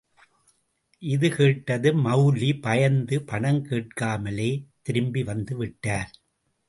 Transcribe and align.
—இது 1.03 1.29
கேட்டதும், 1.29 1.99
மவுல்வி 2.05 2.61
பயந்து, 2.61 3.23
பணம் 3.23 3.61
கேட்காமலே 3.65 4.51
திரும்பி 4.81 5.23
வந்து 5.23 5.55
விட்டார். 5.57 6.11